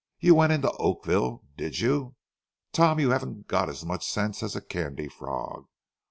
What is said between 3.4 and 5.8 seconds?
got as much sense as a candy frog.